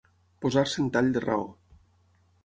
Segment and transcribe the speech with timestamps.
[0.45, 1.45] Posar-se en tall de raó.